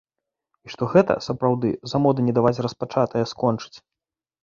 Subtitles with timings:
[0.67, 3.75] І што гэта, сапраўды, за мода не даваць распачатае скончыць.